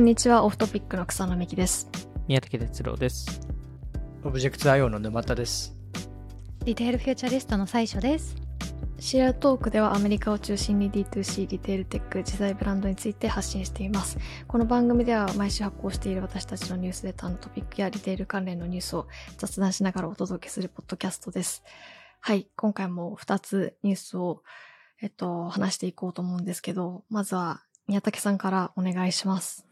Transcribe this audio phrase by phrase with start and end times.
[0.00, 1.86] こんにちは、オフトピックの草野美希です。
[2.26, 3.42] 宮武徹郎です。
[4.24, 5.76] オブジェクト IO の沼田です。
[6.64, 8.34] リテールフューチャリストの最所です。
[8.98, 14.16] シェアトークではアメリカを中心に D2C リテールテック次世代ブランドについて発信しています。
[14.48, 19.06] この番組では毎週発行している私たちのニュースレターのトピックやリテール関連のニュースを
[19.36, 21.62] 雑談しながらお届けするポッドキャストです。
[22.20, 24.42] はい、今回も2つニュースを、
[25.02, 29.66] えっと、話していこうと思うんですけど、まずは宮武さんからお願いします。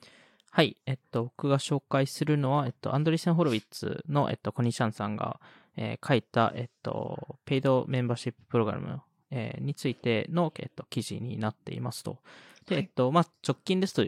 [0.51, 0.77] はい。
[0.87, 5.41] えっと、僕が紹介するのは、えっと、アンドリセン・ホロウィッツの、えっと、コニシャンさんが、
[5.77, 9.01] えー書いた、えっと、ペイドメンバーシッププログラム、
[9.31, 12.19] えーについての、えっと、記事になっていますと。
[12.67, 14.05] で、はいえっと、まあ、直近ですと、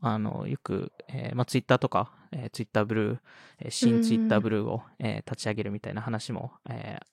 [0.00, 3.18] あの、よく、えーまあ、ツイッターとか、えー、ツイッターブルー、
[3.60, 7.06] えー新ツイッターブルーを、えー立ち上げるみたいな話も、えー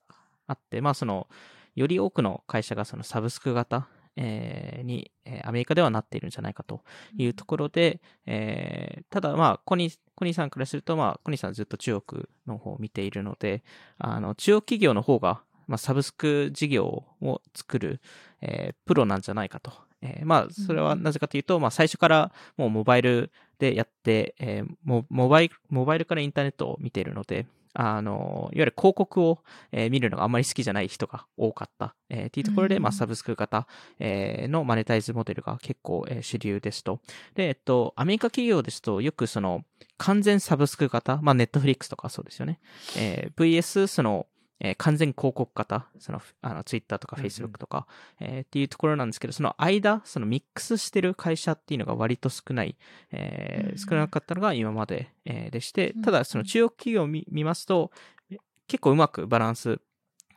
[0.47, 1.27] あって、まあ、その、
[1.75, 6.81] より多くの会社がそのサブスク型、えーに、えーアメリカではなっているんじゃないかと
[7.17, 13.63] いうところで、えーただまあ、コニー、コニーさんからすると、まあ、コニーさんはずっと中国の方を見ているので、
[13.97, 18.01] あの、中国企業の方が、まあ、サブスク事業を作る、
[18.41, 19.71] えープロなんじゃないかと。
[20.03, 29.39] えーまあ、それはなぜかというと、まあ、最初からもうモバイルでやって、えーモモバイル、モバイルからインターネットを見ているので、あの、いわゆる広告を、
[29.71, 33.67] えー見るのがあんまり好きじゃない人が多かった、えーっていうところで、うんまあ、サブスク型、
[33.99, 36.99] えーのマネタイズモデルが結構、えー主流ですと。
[37.35, 39.63] で、えっと、アメリカ企業ですと、よくその、
[39.97, 42.59] 完全サブスク型、まあ、ネットフリックスとかそうですよね。
[42.97, 44.27] えー VS、その、
[44.63, 47.87] えー完全広告型、その、あの、ツイッターとかうんうん Facebook とか、
[48.19, 52.77] えーっていうところなんですけど、その間、そのミックスしてる会社っていうのが割と少ない、
[53.11, 57.91] えーうん少なかったのが今まで、えーでしてうん、ただ、その中国企業を見見ますと、
[58.29, 58.37] え
[58.67, 59.79] 結構うまくバランス、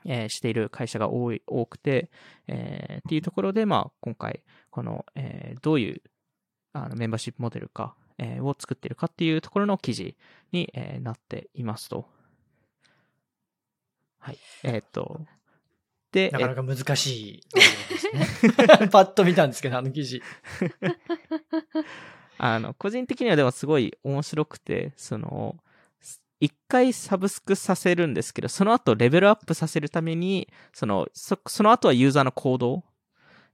[0.07, 2.11] えーしている会社が多い、多くて、
[2.49, 6.03] えーっていうところで、まあ、今回、この、えーどういう、
[6.73, 10.17] あの、メンバーシップモデルか、えーを作っているかっていうところの記事
[10.53, 12.07] に、えーなっていますと。
[14.25, 14.39] はい。
[14.63, 15.21] えーっと、
[16.11, 17.43] で、なかなか難しい
[18.17, 18.27] ね。
[18.89, 20.23] パッと見たんですけど、あの記事。
[22.39, 25.57] あの、個人的にはでもすごい面白くて、その、
[26.41, 32.83] 一回サブスクさせるんですけど、その後レベルアップさせるために、その、そその後はユーザーの行動、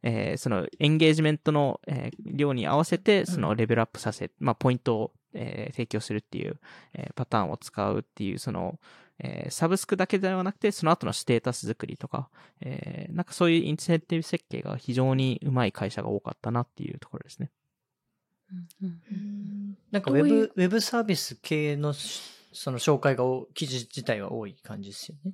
[0.04, 6.58] えーそのエンゲージメントの、えー量に合わせて、そのレベルアップさせ、まあ、ポイントを、えー提供するっていう、
[6.94, 8.78] えーパターンを使うっていう、その、
[9.18, 12.28] えーサブスクだけではなくて、その後のステータス作りとか、
[12.60, 17.50] えーなんかそういうインセンティブ設計が非常にうまい会社が多かったなっていうところですね。
[19.92, 22.20] なんかウェブ、ウェブサービス系のし
[22.52, 25.32] その紹介がお記事自体は多い感じですよね。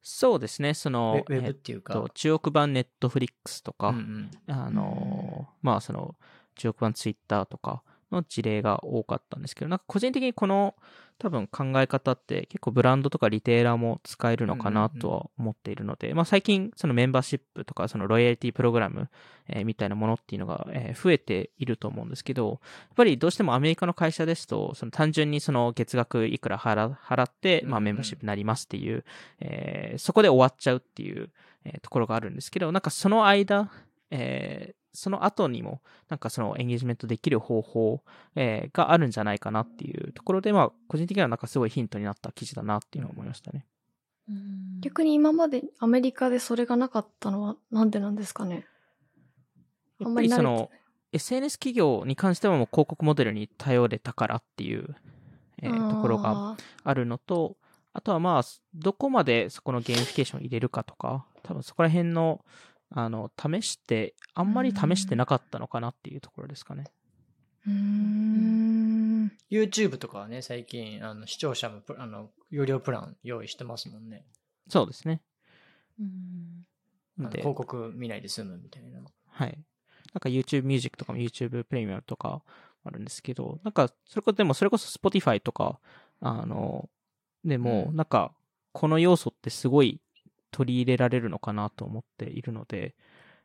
[0.00, 1.92] そうですね、そウのェ、ウェブえっっていうか。
[1.94, 6.14] と、中国版ネットフリックスとか、うんうんあのー、まあその、
[6.54, 7.82] 中国版ツイッターとか
[8.16, 10.74] の事例が多かったんですけど、なんか個人的にこの
[11.18, 19.08] 多分考え方って結構ブランドとかリテーラーも使えるのかなとは思っているので、まあ最近そのメンバーシップとかそのロイヤリティプログラム、
[19.48, 22.58] えーみたいなものっていうのが、えー増えていると思うんですけど、やっ
[22.96, 29.04] ぱりどうしてもアメリカの会社ですと、その単純にその月額いくら払払って、まあうんうんメンバーシップになりますっていう、
[29.40, 31.30] えーそこで終わっちゃうっていう、
[31.64, 33.70] えーところがあるんですけど、なんかその間、
[34.10, 38.02] えーその後にも、なんかそのエンゲージメントできる方法、
[38.34, 43.66] えーがあるんじゃないかなっていうところで、まあ、個人的にはなんかすごいヒントになった記事だなっていうのを思いましたね。
[44.80, 48.66] 逆に今までアメリカでそれがなかったのはなんでなんですかね？
[50.00, 50.70] やっぱりその、
[51.12, 54.96] SNS 企業に関してはもう広告モデルに頼れたからっていう、
[55.62, 57.56] えーところがああるのと、
[57.92, 58.42] あとはまあ、
[58.74, 62.44] どこまでそこのゲーミフィケーションを入れるかとか、多分そこら辺の、
[62.90, 66.84] あの、試して、あんまり試してなかったのかなっていうところですかね。
[67.66, 69.32] うん。
[69.50, 74.08] YouTube とかはね、最近、あの視聴者もあの有料プラン用意してますもん。
[74.08, 74.24] ね。
[74.68, 75.20] そうですね。
[77.18, 79.00] あので広告見ないで済むみたいな。
[79.30, 79.58] はい。
[80.14, 80.20] なん。
[80.20, 82.42] か YouTube Music とかも YouTube プレミアムとか
[82.84, 83.04] あるん。
[83.04, 83.72] ですけど、なん。
[83.72, 85.80] か、それこそ、でもそれこそ Spotify とか、
[86.20, 86.88] あの、
[87.44, 88.04] でも、なん。
[88.04, 88.32] か、
[88.72, 90.00] この要素ってすごい
[90.56, 92.94] 取り入れられるのかなと思っているので、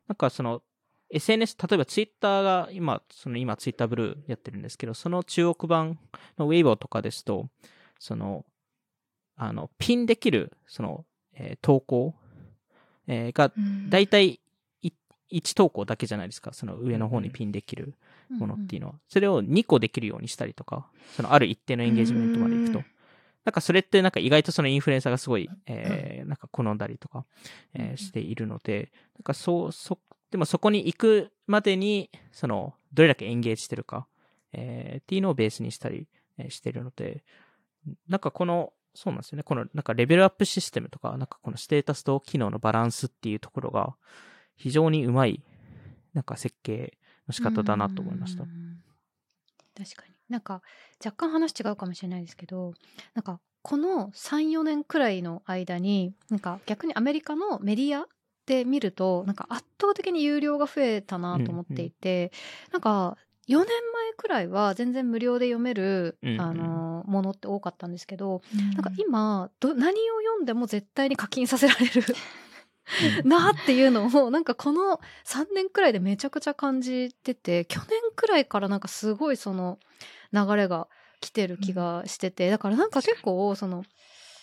[0.08, 0.62] なんかその、
[1.10, 6.00] SNS、例えば Twitter が今、その今 Twitter ブルーやってるんですけど、その中国版
[6.38, 7.50] の Weibo とかですと、
[8.00, 8.46] その、
[9.36, 11.04] あの、ピンできる、その、
[11.34, 12.16] えー投稿、
[13.08, 14.40] えーがうん大体
[14.81, 14.92] い
[15.34, 16.54] 1投稿だけじゃないですか。
[16.54, 17.96] その上の方にピンできる
[18.30, 18.96] ものっていうのは。
[19.10, 20.88] それを2個できるようにしたりとか、
[21.18, 22.86] そのある一定のエンゲージメントまでいくとうん。
[23.43, 27.25] なんかそれってなんか意外とそのインフルエンサーがすごい、えーなんか好んだりとか、
[27.73, 29.99] えーしているので、なんかそう、そ、
[30.29, 34.07] でもそこに行くまでに、その、どれだけエンゲージしてるか、
[34.53, 36.07] えーっていうのをベースにしたり、
[36.38, 37.23] えーしてるので、
[38.07, 39.43] なんかこの、そうなんですよね。
[39.43, 43.95] このなんかレベルアップシステムとか、なんかこのステータスと機能のバランスっていうところが
[44.55, 45.41] 非常にうまい、
[46.13, 46.97] なんか設計
[47.27, 48.43] の仕方だなと思いました。
[48.43, 48.45] う。
[48.47, 48.83] ん。
[49.75, 50.62] 確かになんか
[51.04, 52.74] 若干話違うかもしれないですけど
[53.13, 58.07] なんかこの34年くらいの間になんか逆にアメリカのメディア
[58.45, 62.31] で見るとなんか圧倒的に有料が増えたなと思っていて、
[62.72, 63.18] なんか
[63.48, 63.68] 4年前
[64.18, 66.42] くらいは全然無料で読める、うんうん。
[66.42, 68.42] あのものって多かったんですけど、
[68.75, 72.04] なんか今ど何を読んでも絶対に課金させられる
[73.24, 79.80] なっていうのをなんかこの3年くらいでめちゃくちゃ感じてて去年くらいからなんかすごいその
[80.33, 80.88] 流れが
[81.19, 83.83] 来てる気がしてて、だからなんか結構その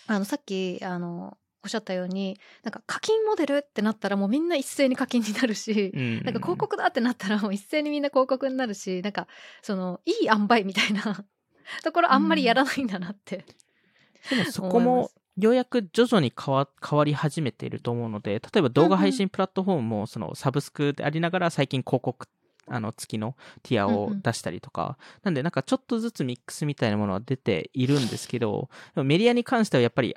[0.07, 9.27] あのさっきあのおっしゃったようになんか課金モデルってなったらもうみんな一斉に課金になるし、うんなんか広告だってなったらもう一斉にみんな広告になるしなんか
[9.63, 11.25] そのいい塩梅みたいな
[11.83, 13.45] ところあんまりやらないんだなって。
[14.31, 15.15] でもそこもす。
[15.39, 22.27] ようやく徐々に変わ変わり始めていると思うので、例えば動画配信プラットフォームもそのサブスクでありながら最近広告
[22.71, 30.15] あの月のティアを出したりとか、なんでなんかちょっとずつミックスみたいなものは出ているんですけど、メディアに関してはやっぱり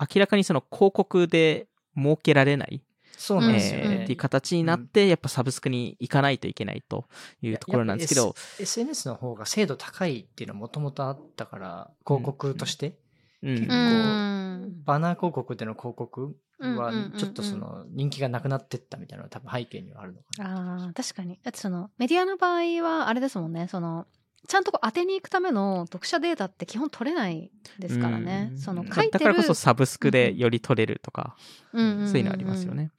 [0.00, 1.66] 明らかにその広告で
[1.96, 2.82] 儲けられない、
[3.16, 3.84] そうなんですよね。
[3.86, 7.06] えーっていう形になって、やっぱサブスクに行かないといけないと
[7.40, 12.94] いうところなんですけど、S- SNS の方が精度高いっていうのはもともとあったから、広告として、うん
[13.44, 20.86] バナー広告での広告はちょっとその人気がなくなってったみたいなのが多分背景にはあるのかな。
[20.86, 21.38] あー確かに。
[21.42, 23.68] だってそのメディアの場合はあれですもんね。
[23.68, 24.06] その
[24.46, 28.58] ちゃんとこう当てに行くための読者データって基本取れないですからね、うん。
[28.58, 28.88] そのうん。
[28.88, 31.36] 書いてるだからこそサブスクでより取れるとか、
[31.72, 32.92] そういうのありますよね。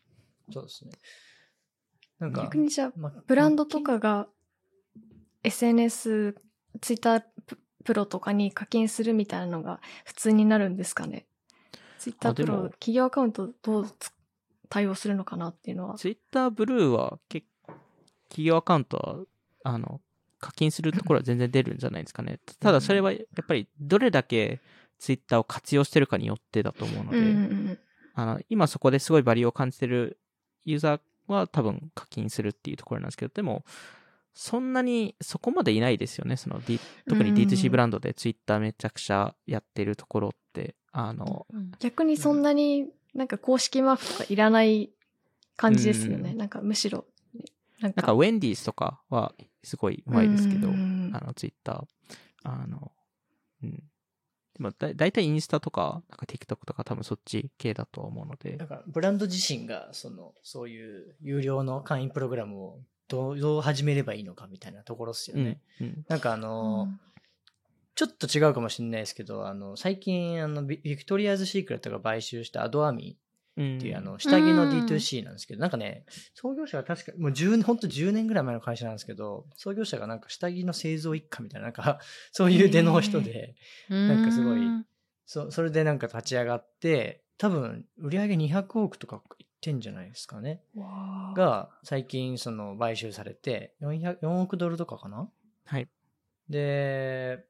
[0.52, 0.92] そうですね。
[2.20, 4.28] なんか、逆にじゃあまブランドとかが
[5.44, 6.36] SNS、
[6.82, 7.24] ツイッター
[7.86, 11.26] プロとかに課金するみたいなのが普通になるんですかね？
[11.98, 14.12] ツイッタープロ、企業アカウントどうつ
[14.68, 15.96] 対応するのかなっていうのは。
[15.96, 17.48] ツイッターブルーは結
[18.28, 20.02] 企業アカウントは、あの、
[20.40, 22.40] 課金するところは全然出るんじゃないですかね。
[22.60, 24.60] ただそれはやっぱりどれだけ
[25.00, 27.38] ツイッターを活用してるかによってだと思うので、うんうんう
[27.72, 27.80] ん
[28.18, 30.18] あの今そこですごいバリューを感じてる
[30.64, 33.66] ユーザーは多分課金するっていうところなんですけど、でも、
[34.36, 36.36] そんなにそこまでいないですよね。
[36.36, 44.92] その、D、特にうん D2C ブランドでツイッターめちゃくちゃやってるところって、あの、うん逆にそんなになんか公式マークとかいらない
[45.56, 46.32] 感じですよね。
[46.32, 47.06] うんなんかむしろ。
[47.80, 49.34] なんかなんかウェンディーズとかは
[49.64, 52.18] すごいうまいですけど、あの、ツイッター。
[52.44, 52.92] あの、
[53.64, 53.72] うん。
[53.72, 53.80] で
[54.60, 58.68] もだ、だいたいインスタとか、なんか TikTok とか多分そっち系だと思うのでだ。
[58.68, 65.60] からブランド自身がそのそういう有料の会員プログラムをどうどう始めればいいのかみたいなところですようんね。。
[65.82, 66.06] うん。
[66.08, 66.88] なんかあの、
[67.96, 73.18] ちょっと違うかもしれないですけど、あの、最近、あの、ビ Victoria's Secret が買収した Adore Me
[73.58, 73.78] うん。
[73.78, 82.00] っていう、あの、下着のうん D2C なんですけど、なんかね、創業者が確か、もう10、ほんと10年ぐらい前の会社なんですけど、創業者がなんか下着の製造一家みたいな、なんか、
[82.34, 83.56] そういう出の人で、
[83.90, 84.86] なんかすごいうん
[85.28, 89.24] そそれでなんか立ち上がって、多分、売り上げ200億とか
[89.72, 90.62] いってんじゃないですかね。
[91.36, 95.30] が、最近、その、買収されて、400 4億ドルとかかな？
[95.66, 95.88] はい。
[96.50, 97.46] で、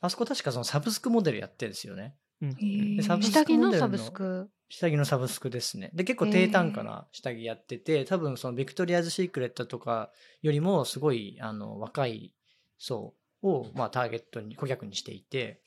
[0.00, 2.16] あそこ確かそのサブスクモデルやってるんですよね。
[2.40, 4.50] うんでサブスク下着のサブスク？
[4.68, 5.90] 下着のサブスクですね。
[5.94, 10.10] で、結構低単価な下着やってて、多分その Victoria's Secret とか
[10.42, 12.34] よりもすごい、あの、若い
[12.78, 15.60] 層を、まあ、ターゲットに、顧客にしていて、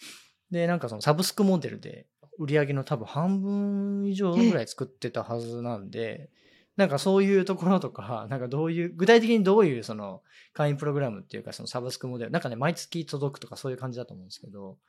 [0.52, 2.08] で、なんかそのサブスクモデルで
[2.40, 6.30] 売り上げの多分半分以上ぐらい作ってたはずなんで、
[6.76, 10.24] なんかそういうところとか、 なんかどういう、具体的にどういうその
[10.54, 14.80] 会員プログラムっていうかそのサブスクモデル、なんかね、毎月届くとかそういう感じだと思うんですけど、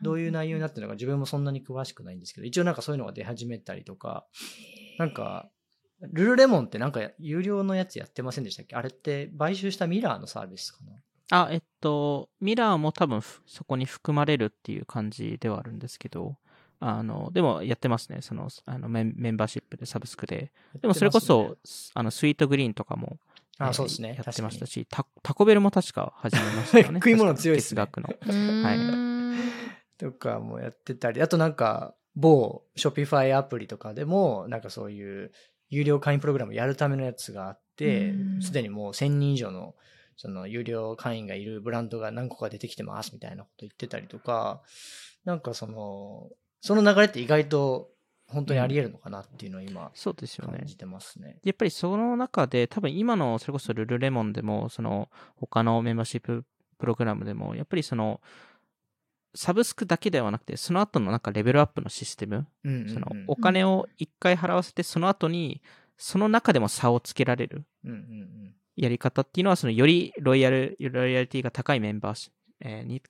[0.00, 4.26] どういう内容になってるのか自分もそんなに詳しくないんですけど、一応なんかそういうのが出始めたりとか、
[4.98, 5.50] なんか、
[6.00, 8.76] ルルレモンってなんか有料のやつやってませんでしたっけ？
[8.76, 10.78] あれって買収したミラーのサービスか
[11.30, 11.44] な？
[11.44, 16.36] あ、えっと、ミラーも多分ふそこに含まれるっていう感じではあるんですけど、
[16.86, 18.18] あの、でもやってますね。
[18.20, 20.52] その、あのメンメンバーシップでサブスクで。
[20.82, 21.56] でもそれこそ、
[21.94, 23.16] あの、スイートグリーンとかも、
[23.58, 24.16] あ、えーそうですね。
[24.22, 24.72] やってましたし。
[24.72, 27.00] し、タタコベルも確か始めましたよね。
[27.00, 28.08] 食い物強いっすね月額の。
[28.08, 35.32] ははいとかもやってたり、あとなんか、某ショピファイアプリとかでも、なんかそういう
[35.70, 39.74] 有料会員プログラムやるためのやつがあってう、んすでにもう1000人以上の
[40.16, 44.62] その有料会員がいるブランドが何個か出てきてますみたいなこと言ってたりとか、
[45.24, 46.28] なんかその、
[46.64, 47.90] その流れって意外と
[48.26, 50.66] 本当にあり得るのかなっていうのを今そうですよね感。
[50.66, 51.36] じてますね。
[51.44, 56.46] やっぱりその中で、多分今のそれこそルルレモンでも、その他のメンバーシップ
[56.78, 58.22] プログラムでも、やっぱりその、
[59.34, 65.60] サブスクだけではなくて、その後のなんかレベルアップのシステム、うんうんうんそのお金を一回払わせて、その後に、
[65.98, 67.66] その中でも差をつけられる
[68.74, 72.30] やり方っていうのは、そのよりロイヤル、ロイヤリティが高いメンバー
[72.84, 73.02] に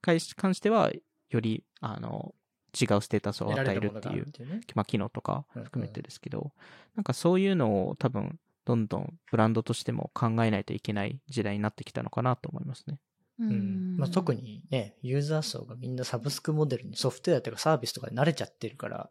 [0.00, 0.90] 関しては、
[1.28, 2.34] より、あの、
[2.80, 4.60] 違うステータスを与えるっていう、ていうね。
[4.74, 5.64] まあ、機能とかうんうん。
[5.66, 6.52] 含めてですけど、
[6.96, 12.98] なんかそういうのを多分、どんどんブランドとしても考えないといけない時代になってきたのかなと思いますね。
[13.40, 13.96] ううん。
[13.98, 19.10] まあ、特にね、ユーザー層がみんなサブスクモデルにソフトウェアとかサービスとかで慣れちゃってるから、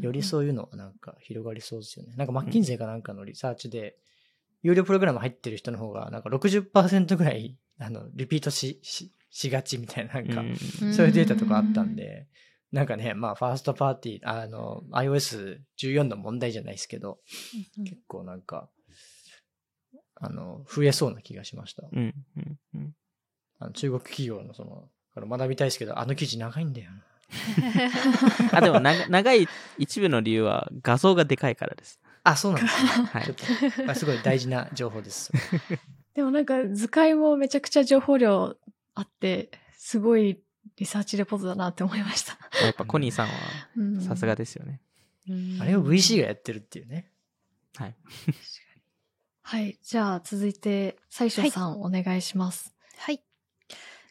[0.00, 2.14] よりそういうのがなんか広がりそうですよね。
[2.16, 3.96] なんかマッキンゼーかなんかのリサーチで、
[4.62, 10.92] 有料プログラム入ってる人の方がなんか60%ぐらい、あの、リピートし、し、しがちみたいななんか、うん。
[10.92, 12.26] そういうデータとかあったんで、
[12.72, 17.18] なんかね、まあ、ファーストパーティー、あの、iOS14 の問題じゃないですけど、
[17.78, 18.68] うん結構なんか、
[20.16, 21.84] あの、増えそうな気がしました。
[21.92, 22.94] うん、うん、うん。
[23.58, 27.02] あの中国企業のその、これ学びたいですけど、あの記事長いんだよな。
[28.52, 32.00] あ、でも長、長い一部の理由は画像がでかいからです。
[32.22, 32.88] あ、そうなんですね。
[32.88, 33.36] はいちょっ
[33.84, 35.32] と、あすごい大事な情報です。
[36.14, 38.56] でもなんか図解もめちゃくちゃ情報量
[38.94, 40.40] あって、すごい
[40.76, 42.38] リサーチレポートだなって思いました。
[42.64, 43.32] やっぱコニーさんは、
[43.76, 44.80] うんさすがですよね。
[45.28, 47.10] うんあれを VC がやってるっていうね。
[47.76, 47.94] はい。
[49.42, 49.78] はい。
[49.82, 52.74] じゃあ続いて、最初さんお願いします。
[52.96, 53.22] はい。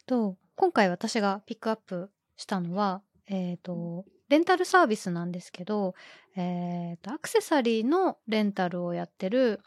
[0.06, 5.94] と、今回私がピックアップしたのは、えっ、と、レンタルサービスなんですけど、
[6.36, 9.60] えっ、と、アクセサリーのレンタルをやってる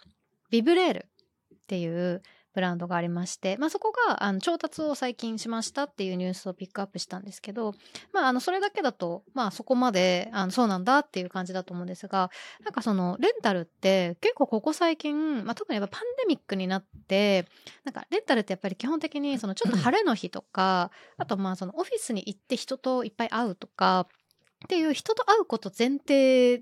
[0.49, 1.07] ビブレール
[1.53, 7.73] っていうブランドがありまして、まあ、そこがあの調達を最近しましたっていうニュースをピックアップしたんですけど、
[8.11, 12.31] まあ、あのそれだけだと、まあ、そこまであのそうなんだっていう感じだと思うんですが
[12.63, 17.45] なんかそのレンタルって結構ここ最近、まあ、特にやっぱパンデミックになって
[17.83, 24.07] なんかレンタルってやっぱり基本的にそのちょっと晴れの日とかあとまあそのオフィスに行って人といっぱい会うとか
[24.65, 26.61] っていう人と会うこと前提っ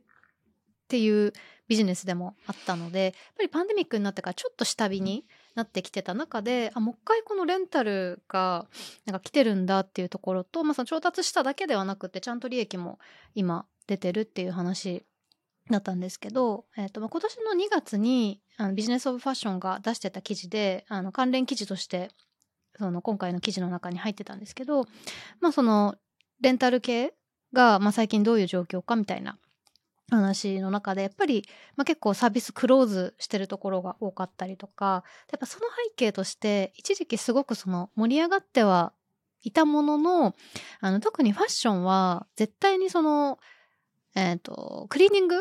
[0.87, 1.33] ていう
[1.67, 5.25] ビジネスでもあったのでやっぱりパンデミックになってからちょっと下火に
[5.57, 8.67] なってきてた中であもう一回このレンタルが
[9.05, 12.99] なんか来てるんだっていうところと、まあ、その調達しただけではなくてちゃんと利益も
[13.33, 15.03] 今出てるっていう話
[15.71, 22.11] だったんですけど、えーとまあ、今年の2月にあのビジネス・オブ・ファッションが出してた記事であの関連記事として
[22.77, 24.85] その今回の記事の中に入ってたんですけど、
[25.41, 25.95] まあ、その
[26.39, 27.15] レンタル系
[27.51, 29.39] が、まあ、最近どういう状況かみたいな
[30.09, 31.43] 話の中でやっぱり、
[31.75, 38.93] まあ、結構サービスクローズしてるところが多かったりとかやっぱその背景として一時期すごくその盛り上がっては
[39.43, 40.35] いたものの
[40.79, 43.39] あの特にファッションは絶対にその、
[44.15, 45.39] えー、とクリーニングっ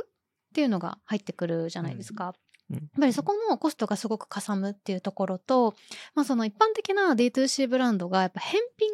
[0.55, 2.29] ていうのが入ってくるじゃないですか。
[2.29, 2.37] うん
[2.69, 5.77] やっぱりそこのコストがすごくかさむっていうところと、
[6.17, 8.91] まあ、その一般的な D2C ブランドがやっぱ返品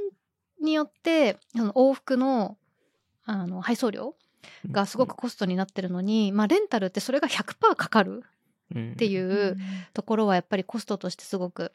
[0.62, 2.58] によってその往復の
[3.24, 4.14] あの配送料
[4.70, 8.22] がすごくコストになってるのに、まあ、レンタルってそれが100%かかる
[8.74, 8.92] うん。
[8.92, 9.56] っていう
[9.92, 11.72] ところはやっぱりコストとしてすごく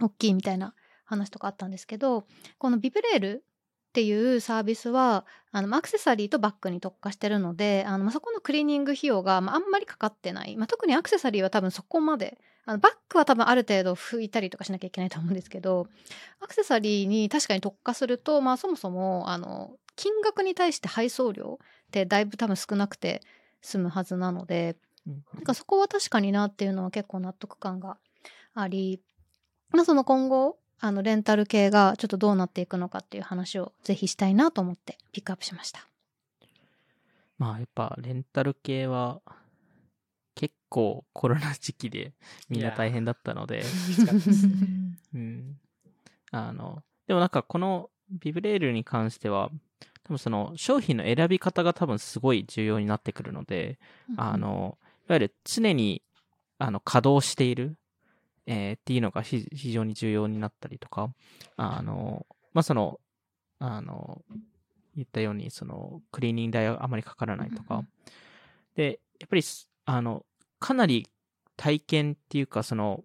[0.00, 2.24] 大きいみたいな話とかあったんですけど
[2.58, 15.86] このビブレールっていうサービスはあのアクセサリーとバッグに特化してるのであの、まあ、そこのクリーニング費用が、まあ、あんまりかかってない、まあ、特にアクセサリーは多分そこまであのバッグは多分ある程度拭いたりとかしなきゃいけないと思うんですけど
[16.40, 23.22] アクセサリーに確かに特化すると、まあ、そもそもあの金額に対して配送料ってだいぶ多分少なくて
[23.62, 27.98] 済むはずなのでうんなんかそこは確かになっていうのは結構納得感が
[28.54, 29.00] あり、
[29.70, 35.86] まあ、その今後あのレンタル系がちょっとどうなっていくのかっていう話をぜひしたいなと思ってピックアップしました。
[37.38, 39.20] まあやっぱレンタル系は
[40.34, 42.12] 結構コロナ時期で
[42.48, 43.62] みんな大変だったので、
[45.14, 45.58] うん。
[46.30, 49.50] あの、でもなんかこのビブレールに関しては、
[50.04, 53.78] 多分その商品の選び方が多分すごい重要になってくるので、
[54.16, 56.02] あの、いわゆる常に
[56.58, 57.76] あの稼働している、
[58.46, 61.12] えーっていうのが非非常に重要になったりとか、
[61.56, 63.00] あの、まあ、その、
[63.58, 64.22] あの、
[64.94, 67.82] 言ったように、その、クリーニング代はあまりかからないとか、
[68.74, 70.24] で、やっぱりす、あの、
[70.60, 71.08] かなり
[71.56, 73.02] 体験っていうか、その、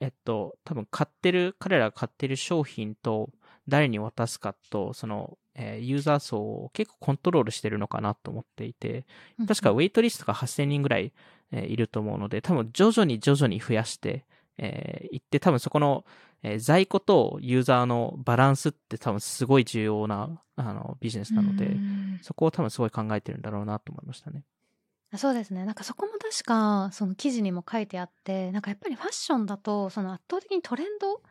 [0.00, 3.30] えっと、多分買ってる、彼らが買ってる商品と
[3.68, 9.04] 誰に渡すかと、その、えーユーザー層を結構コントロールしてるのかなと思っていて、
[9.48, 11.12] 確かウェイトリストが8000人ぐらい、
[11.50, 14.26] えーいると思うので、多分徐々に徐々に増やして、
[14.58, 16.04] えーいって、多分そこの、
[16.42, 22.20] えー在庫とユーザーのバランスって多分すごい重要なあのビジネスなので、うん。
[22.22, 24.42] そこを多分すごい考えてるんだろうなと思いましたね。
[25.16, 25.64] そうですね。
[25.64, 31.22] なんかそこも確かその記事にも書いてあってなんかやっぱりファッションだとその圧倒的にトレンド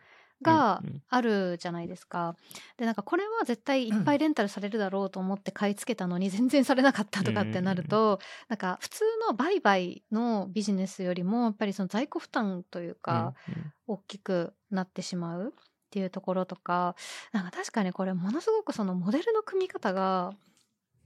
[0.45, 2.35] があるじゃないですか。
[2.77, 16.95] でなんかこれは絶対いっぱいレンタルされるだろうと思って買い付けたのに 全然されなかったとかってなると、なんか普通の売買のビジネスよりもやっぱりその在庫負担というか、うん大きくなってしまうっていうところとか
[17.31, 20.33] なんか確かにこれものすごくそのモデルの組み方が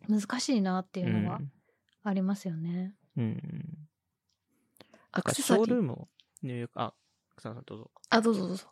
[0.07, 1.41] 難しいなっていうのは
[2.03, 2.95] ありますよね。
[3.17, 3.89] うんうん
[5.11, 5.63] なアクセサリー。
[5.63, 6.07] ョールームを
[6.41, 6.93] ニューヨーク、あ、
[7.35, 7.91] 草野さんどうぞ。
[8.09, 8.67] あ、どうぞどうぞ。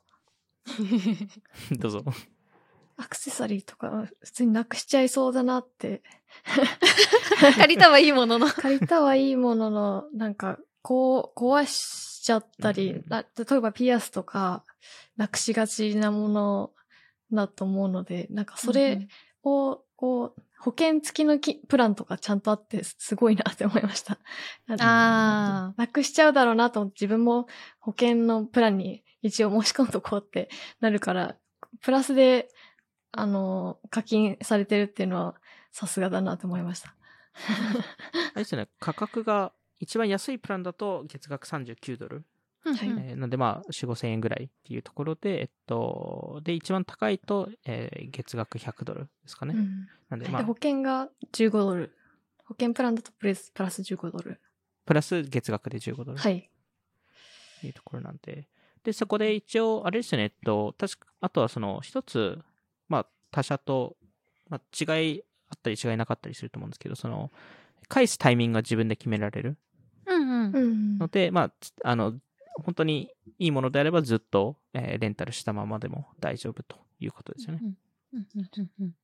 [1.80, 2.04] どうぞ。
[2.98, 6.02] アクセサリーとか普通になくしちゃいそうだなって。
[7.58, 8.48] 借りたはいいものの。
[8.50, 14.64] 借りたはいいものの、なんか、こう、壊しちゃったり、うんな例えばピアスとか、
[15.16, 16.72] なくしがちなもの
[17.32, 19.08] だと思うので、なんかそれ
[19.44, 24.18] を、こう、保険付きのきプランとかちゃんとあって、すごいなって思いました。
[24.80, 27.48] あなくしちゃうだろうなと思って、自分も
[27.80, 31.36] 保険のプランに一応申し込んどこうってなるから、
[31.82, 32.50] プラスで、
[33.12, 35.36] あの、課金されてるっていうのは、
[35.72, 36.96] さすがだなと思いました。
[38.34, 42.26] あれですよね、価格が一番安いプランだと月額39ドル。
[42.64, 49.54] はいうんえーなんでまあ、4、5千円ぐらいっていうところで、えっと、で、一番高いと、えー月額100ドルですかね。
[49.56, 51.96] うんなんでまあで保、険が15ドル。
[52.46, 54.42] 保険プランだとプレスプラス15ドル。
[54.86, 56.18] プラス月額で15ドル。
[56.18, 56.50] はい。
[57.64, 58.48] いうところなんで。
[58.88, 62.40] で、そこで一応、あれですよね、えっと、確か、あとはその、一つ、
[62.88, 63.98] まあ、他社と、
[64.50, 67.30] まあ、違いあったり違いなかったりすると思うんですけど、その、
[67.90, 69.58] 返すタイミングが自分で決められる
[70.06, 70.96] うんうん。
[70.96, 72.14] んので、まあ、つあの、
[72.64, 77.60] 本当にいいものであればずっと、えーレンタルしたままでも大丈夫ということですよね。
[77.62, 77.78] うん
[78.14, 78.96] うんうんうん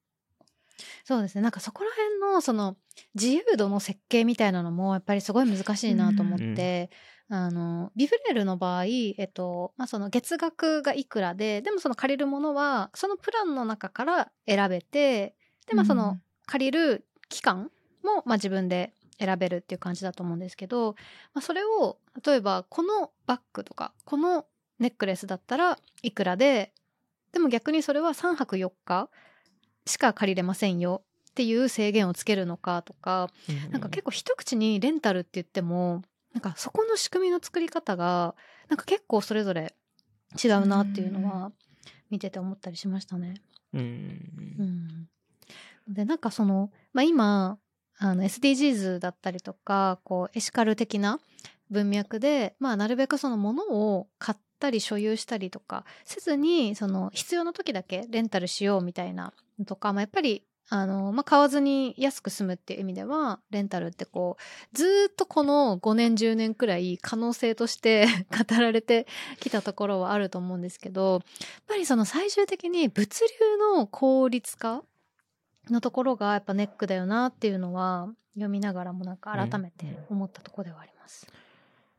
[1.04, 1.42] そうですね。
[1.42, 2.78] なんかそこら辺のその
[3.16, 6.90] 自由度の設計みたいなのもやっぱりすごい難しいなと思って、
[7.30, 15.36] あのビブレールの場合、えっとまあ、その月額がいくらででもその借りるものはそのプランの中から選べて
[15.68, 17.72] で、まあ、その借りる期間
[18.04, 20.96] も、まあ、自分で選べるっていう感じだと思うんですけど、
[21.34, 24.46] まあ、それを例えばこのバッグとかこの
[24.80, 26.72] ネックレスだったらいくらで
[27.32, 29.10] でも逆にそれは3泊4日
[29.86, 31.04] しか借りれませんよ。
[31.32, 38.36] っていう制限をつけるのかとか、うんなんか結構一口にレンタルって言ってもなんかそこの仕組みの作り方が
[38.70, 39.74] なんか結構それぞれ
[40.44, 41.52] 違うなっていうのは
[42.10, 43.36] 見てて思ったりしましたね。
[43.74, 43.82] うん。
[44.60, 47.58] うん、でなんかその、まあ、今
[47.98, 51.20] あの SDGs だったりとかこうエシカル的な
[51.72, 53.64] 文脈で、まあ、なるべくそのもの
[53.96, 69.06] を買ったり所有したりとかせずにその必要な時だけレンタルしようみたいなのとか、まあ、やっぱりあの、まあ、買わずに安く済むっていう意味ではレンタルってこうずーっとこの5年10年くらい可能性として 語られて
[69.42, 71.22] きたところはあると思うんですけどやっ
[71.68, 74.82] ぱりその最終的に物流の効率化
[75.70, 81.28] のところがやっぱネックだよなっていうのは読みながらもなんか改めて思ったところではあります。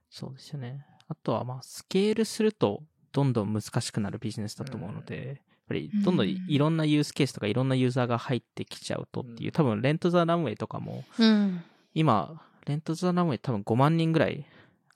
[0.08, 0.86] そうですよね。
[1.08, 5.36] あとは、まあ、スケールすると、どんどん難しくなるビジネスだと思うので、やっ
[5.68, 11.62] ぱり、どんどんいろんなユースケースとかいろんなユーザーが入ってきちゃうとっていう、多分、レントザランウェイとかも、うん。
[11.94, 14.46] 今、レントザランウェイ多分5万人ぐらい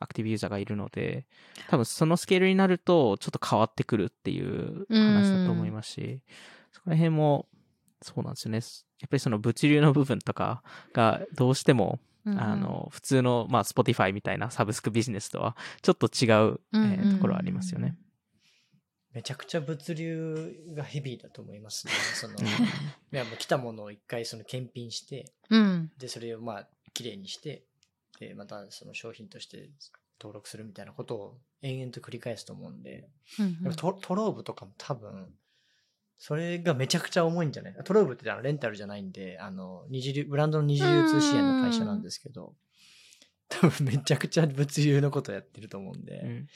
[0.00, 1.26] アクティブユーザーがいるので、
[1.68, 6.22] 多分そのスケールになると、ちょっと変わってくるっていう話だと思いますし、
[6.72, 7.46] そこら辺も、
[8.02, 8.60] そうなんですよね。
[9.00, 11.98] やっぱりその物流の部分とかがどうしても、
[12.36, 17.96] あの、普通の、まあ、Spotify みたいなサブスクビジネスとは、ちょっと違う、えうんーところはありますよね。
[19.12, 21.92] めちゃくちゃ物流がヘビーだと思いますね。
[22.14, 22.50] その、うんい
[23.10, 25.90] やもう来たものを一回その検品して、うん。
[25.98, 27.64] で、それをまあ、綺麗にして、
[28.20, 29.70] で、またその商品として
[30.20, 35.32] 登録するみたいなことを延々と繰り返すと思うんで、うんでもトトローブとかも多分、
[36.18, 37.74] それがめちゃくちゃ重いんじゃない？
[37.84, 42.54] トローブってあのレンタルじゃないんで、あの、二次流、ブランドの二次流通支援の会社なんですけど、
[43.48, 46.46] 多分めちゃくちゃ物流のことやってると思うんで、うんうん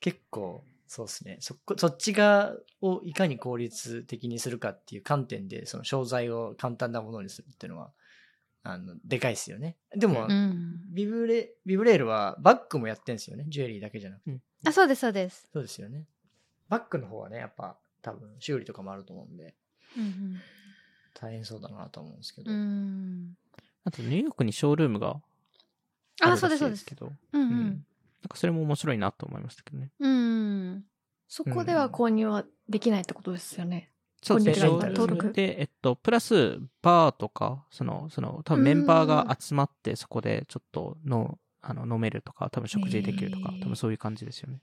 [0.00, 1.38] 結構、そうですね。
[1.40, 7.92] そこ、そっち側をいかに効率的にするかっていう観点で、その商材を簡単なものにするっていうのは、
[8.62, 9.76] あの、でかいですよね。
[9.96, 10.80] でも、うん。
[10.92, 13.46] ビブレ、ビブレールはバッグもやってんですよね。
[13.48, 14.40] ジュエリーだけじゃなくて。
[14.64, 15.48] あ、そうです、そうです。
[15.52, 16.04] そうですよね。
[16.68, 19.56] バッグの方はね、やっぱ多分修理とかもあると思うんで、
[19.96, 20.40] うん
[21.12, 22.52] 大変そうだなと思うんですけど。
[22.52, 22.56] うん。
[22.56, 23.34] うん。
[23.84, 25.16] あと、ニューヨークにショールームが
[26.20, 26.94] ああ、るそうです、そうですらしいですけ。
[26.94, 27.64] ど、うんううんん。
[27.64, 27.76] なん
[28.28, 29.90] かそれも面白いなと思いましたけどね。
[29.98, 30.84] うん。
[31.26, 33.90] そこでは購入はできないってことですよね。
[34.22, 34.68] そうですね。
[34.68, 44.60] 登録で、えっと、プラス、バーとか、その、その、多分メンバーが集まって、そこでちょっとの、あの、飲めるとか、多分食事できるとか、多分そういう感じですよね。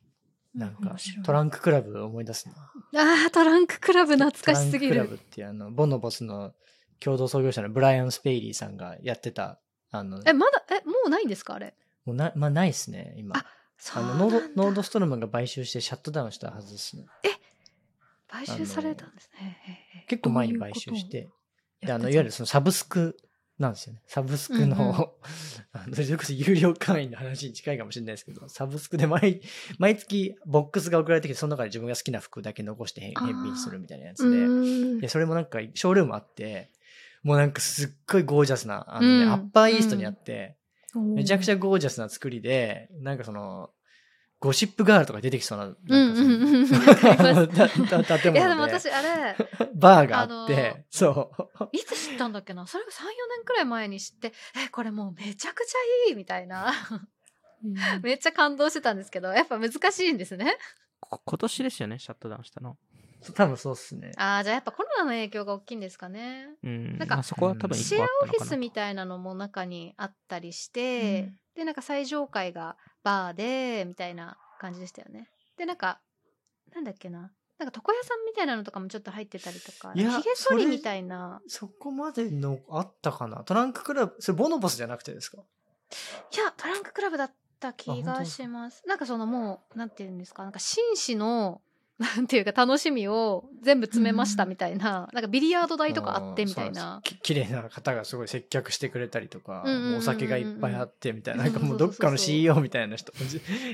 [0.53, 2.53] なんか Trunk Club 思い出すな。
[3.01, 5.19] ああ、 Trunk Club 懐かしすぎトランククラブる。
[5.19, 6.53] ってあの、 Bonobos の
[6.99, 9.59] 共同創業者の Brian Spaly さんがやってた、
[9.91, 11.73] あの、え、まだ、え、もうないんですかあれ？
[12.05, 13.37] もうな、まあないですね、今。
[13.37, 13.45] あ
[13.77, 17.05] そうノード、 Nordstrom が買収してシャットダウンしたはずですね。
[18.27, 19.57] 買収されたんですね。
[20.07, 21.29] 結構前に買収して。
[21.81, 23.17] で、あの、いわゆるそのサブスク
[23.63, 24.01] なんですよね。
[24.05, 24.93] サブスクの、うんうん。
[25.73, 29.41] あのそれこそ有料会員の話に近いかもしれないですけど、サブスクで毎、
[29.79, 34.45] 毎月ボックスが送られてきて、その中で自分が好きな服だけ残して返品するみたいなやつうで。
[34.45, 34.99] ん。
[34.99, 36.71] で、それもなんか、ショールームあって、
[37.23, 39.31] もうなんかすっごいゴージャスな、あのね、うん。
[39.31, 40.57] アッパーイーストにあって、
[40.95, 43.71] めちゃくちゃゃゴージャスな作りで、なんかその、
[44.43, 46.87] ゴシップガールとか出てきそうな、なんかそうんのうんうん。
[46.89, 47.89] わかります。
[47.89, 49.37] たた建いや、でも物で、私、あれ、
[49.73, 51.69] バーがあっあのて、そう。
[51.71, 52.67] いつ知ったんだっけな？
[52.67, 52.97] それが3、4
[53.37, 54.33] 年くらい前に知って、
[54.65, 56.73] え、これもうめちゃくちゃいいみたいな。
[58.01, 60.57] めっちゃ感動してたんですけど、やっぱ難しいんですね。
[60.99, 62.75] こ今年ですよね、シャットダウンしたの。
[63.35, 64.11] 多分そうっすね。
[64.17, 66.47] ああ、じゃあやっぱコロナの影響が大きいんですかね。
[66.61, 66.97] うん。
[66.97, 68.03] なんかまあそこは多分一シェア。
[68.23, 75.29] オフィスみたいなのも中にあったりして、で、なんか最上階がバーで、みたいな感じでしたよね。
[75.57, 75.99] で、なんか、
[76.73, 77.31] なんだっけな。
[77.59, 81.41] なんか床屋さんみたいなのとかもちょっと入ってたりとか、いやひげ剃りみたいな。
[81.47, 85.37] そこまでのあったかなトランククラブ、それボノボスじゃなくてですか？
[85.37, 85.41] い
[86.37, 88.83] や、トランククラブだった気がします。
[88.87, 91.61] なんかそのもう、なんていうんですか、なんか紳士の、
[91.99, 96.81] なんていうか楽しみを全部詰めましたみたいな、なんかビリヤード台とかあってみたいな。
[96.81, 97.01] そうなん。
[97.01, 97.15] です。
[97.15, 99.63] き綺麗な方がすごい接客してくれたりとか、
[99.97, 103.13] お酒がいっぱいあってみたいな、なんかもうどっかの CEO みたいな人、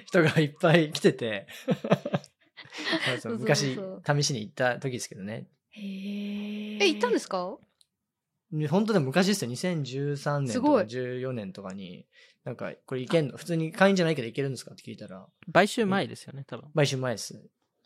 [0.05, 1.47] 人がいっぱい来てて、
[3.05, 4.03] そうそう昔そう。
[4.05, 5.47] 試しに行った時ですけどね。
[5.71, 7.58] へええ、行ったんですか？
[8.69, 9.51] 本当でも昔ですよ。
[9.51, 10.84] 2013年とかすごい。
[10.86, 12.05] 14年とかに、
[12.43, 13.38] なんか、これ行けんの？
[13.38, 14.71] 普通に会員じゃないけど行けるんですか？
[14.73, 16.69] って聞いたら、買収前ですよね、多分。
[16.75, 17.39] 買収前です。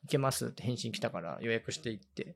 [0.04, 2.36] 行けますって返信来たから予約して行って、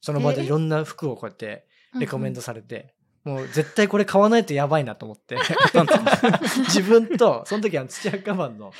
[0.00, 1.66] その場でいろんな服をこうやって
[1.98, 5.36] レコメンドされて、もう絶対これ買わないとやばいなと思って、
[6.68, 8.72] 自分と、その時は土屋カバンの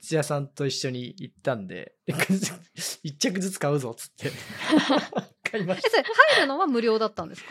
[0.00, 1.92] 土屋さんと一緒に行ったんで、
[3.02, 4.30] 一着ずつ買うぞっつって、
[5.50, 6.02] 買いましえ、た。
[6.02, 7.50] 入るのは無料だったんですか？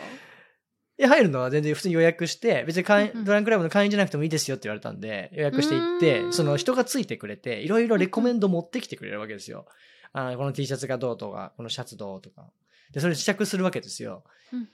[0.98, 9.66] いや、入るのは全然普通に予約して、別に会員ドランクラブの会員じゃなくてもいいですよって言われたんで、予約して行っうてその人がついてくれて、いろいろレコメンド持ってきてくれるわけですよ。
[10.12, 12.50] あこの T シャツがどうとか、このシャツどうとか。
[12.92, 14.24] で、それ試着するわけですよ。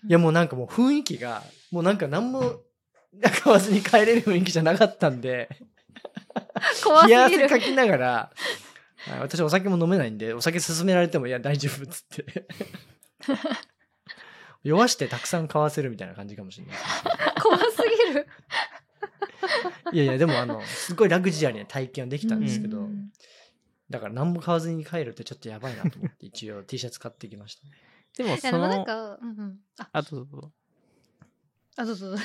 [0.08, 2.60] いや、もうなんかもう雰囲気が、もうなんか何も
[3.42, 5.48] 買わずに帰れる雰囲気じゃなかったんで、
[6.82, 7.46] 怖す冷やぎる。
[7.46, 8.32] 汗かきながら、
[9.10, 12.46] あ私お酒も飲めないんで、お酒勧められても、いや、大丈夫っつって。
[14.64, 16.76] 弱してたくさん買わせるみたいな感じかもしれない。
[17.40, 17.64] 怖す
[18.08, 18.26] ぎる。
[19.92, 23.12] いやいや、でもあの、すごいラグジュアリーな体験はできたんですけど、うん
[23.90, 27.72] だから何も買わずに帰るってちょっとやばいなと思って、一応 T シャツ買ってきましたね。
[28.16, 29.58] でもそいや、でもなんの、か、うんうん。
[29.78, 30.52] あ、あ、どうぞどうぞ。
[31.76, 32.24] あ、どうぞどうぞ。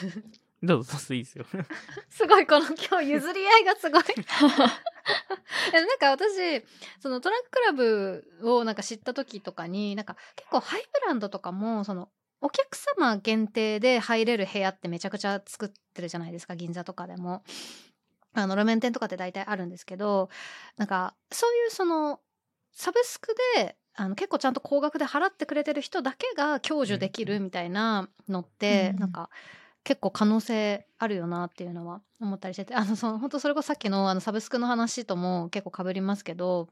[0.64, 1.46] どうぞ、どうぞいいですよ。
[2.10, 4.04] すごい、この今日譲り合いがすごい。
[5.74, 6.64] えなんか私、
[7.00, 12.10] そのトランククラブをなんか知った時とかに、なんか結構ハイブランドとかも、その、
[12.42, 17.44] お客様限定で入れる部屋ってめちゃくちゃ作ってるじゃないですか、銀座とかでも。
[18.34, 20.30] あの、路面店とかって大体あるんですけど、
[20.78, 22.20] なんか、そういうその、
[22.72, 29.30] サブスクで、あの結構ちゃんと高額で払ってくれてる人だけが享受できるみたいなのって、うんなんか
[29.84, 36.68] 結構可能性あるよなっていうのは思ったりしててあのその本当それこそさっきのあのサブスクの話とも結構かぶりますけど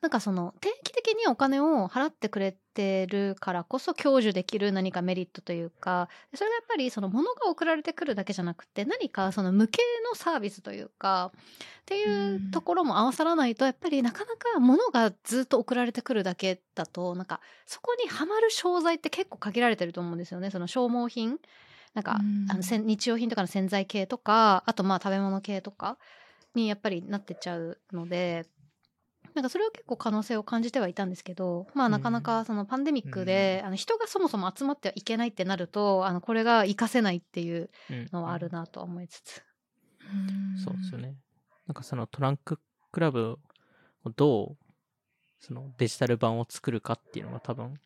[0.00, 20.50] なんかその定期的にお金を払ってくれてるからこそ享受できる何かメリットというかそれがやっぱりその物が送られてくるだけじゃなくて何かその無形のサービスというかっていうところも合わさらないとやっぱりなかなか物がずっと送られてくるだけだとなんかそこにはまる商材って結構限られてると思うんですよね。
[20.50, 21.38] その消耗品。
[21.92, 22.46] なんか、うん。
[22.48, 25.98] あの日用品とかの洗剤系とかあとまあ食べ物系とか
[26.54, 28.46] にやっぱりなってっちゃうので
[29.34, 39.42] なんかそれは結構可能性を感じてはいたんですけどまあなかなかそのパンデミックで、あの人がそもそも集まってはいけないってなるとあのこれが活かせないっていううんのはあるなとは思いつつ。
[40.64, 41.14] そうですよね。
[41.66, 42.58] なんかそのトランク
[42.90, 43.38] クラブ
[44.04, 44.64] をどう、
[45.38, 47.78] そのデジタル版を作るかっていうのが多分、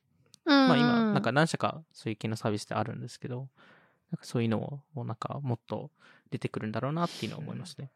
[0.45, 3.49] まあ今、なんか何社かそういう系のサービスってあるんですけど、
[4.11, 5.91] なんかそういうのをなんかもっと
[6.31, 7.91] 出てくるんだろうなっていうのは思いますね。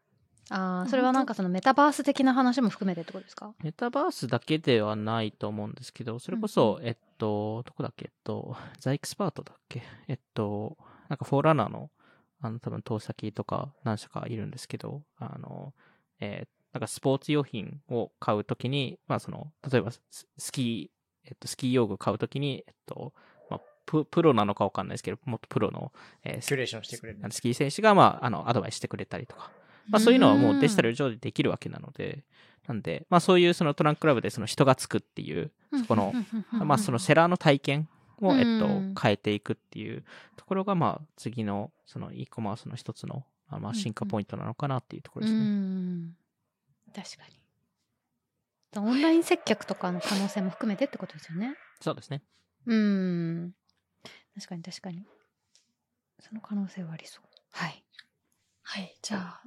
[0.51, 3.53] ああそれはなんかそのメタバース的な話も含めてってことですか？
[3.63, 9.83] メタバースだけではないと思うんですけど、それこそ、えっと、どこだっけ、えっと、ザイクスパートだっけ？
[10.09, 10.77] えっと、
[11.09, 11.91] なんかフォーランナーの、
[12.41, 15.75] あの、多分投先とか何社かいるんですけど、あの、
[16.21, 20.03] えっなんかスポーツ用品を買うときに、まあその、例えばス
[20.37, 23.15] スキー、えっと、スキー用具買うときに、えっと、
[23.51, 25.93] まあ、ププロなのかわかんないですけど、もっとプロの、
[26.25, 27.21] えーキュレーションしてくれる。
[27.31, 29.51] スキー選手が、まあ、あの、アドバイスしてくれたりとか。
[29.89, 32.25] まあそういうのはもうデジタル上でできるわけなので、
[32.67, 36.13] なんで、まあそういうそのトランククラブでその人がつくっていう、そこの、
[36.53, 37.89] まあそのセラーの体験
[38.21, 40.05] を、えっとうん、変えていくっていう
[40.37, 45.45] ところが、まあ次のその e コマースの一つの、あまあ進化ポイントなのかなっていうところですうね。
[45.45, 46.17] ん。
[46.95, 47.39] 確かに。
[48.77, 51.57] オンライン接客とかの可能性も含めてってことですよね。
[51.81, 52.23] そうですね。
[52.67, 53.55] うん。
[54.35, 55.05] 確かに確かに。
[56.21, 57.25] その可能性はありそう。
[57.51, 57.83] はい。
[58.63, 58.95] はい。
[59.01, 59.43] じゃあ、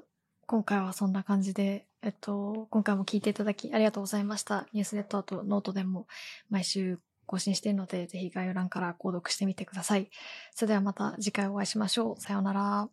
[0.52, 4.68] 今回はそんな感じで、えっと、今回も聞いていただきありがとうございました。
[4.74, 6.08] ニュースレターとノートでも
[6.50, 10.10] 毎週更新しているので、ぜひ概要欄から購読してみてください。
[10.54, 12.22] それではまた次回お会いしましょう。
[12.22, 12.90] さようなら。